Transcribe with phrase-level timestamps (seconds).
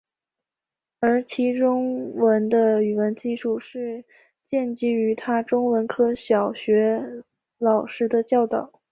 [0.99, 4.03] 而其中文的语文基础是
[4.43, 7.23] 建基于他中文科小学
[7.59, 8.81] 老师的教导。